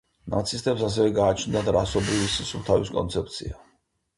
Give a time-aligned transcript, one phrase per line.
[0.33, 3.63] ნაცისტებს ასევე გააჩნდათ „რასობრივი სისუფთავის“ კონცეფცია.